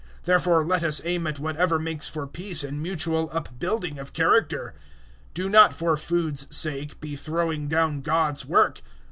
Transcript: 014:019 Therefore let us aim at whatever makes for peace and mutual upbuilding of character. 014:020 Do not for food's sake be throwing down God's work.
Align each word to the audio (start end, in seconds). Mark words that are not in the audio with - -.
014:019 0.21 0.23
Therefore 0.23 0.65
let 0.65 0.83
us 0.83 1.01
aim 1.05 1.27
at 1.27 1.37
whatever 1.39 1.77
makes 1.77 2.07
for 2.09 2.25
peace 2.25 2.63
and 2.63 2.81
mutual 2.81 3.29
upbuilding 3.31 3.99
of 3.99 4.13
character. 4.13 4.73
014:020 5.33 5.33
Do 5.35 5.47
not 5.49 5.73
for 5.75 5.95
food's 5.95 6.47
sake 6.57 6.99
be 6.99 7.15
throwing 7.15 7.67
down 7.67 8.01
God's 8.01 8.43
work. 8.43 8.81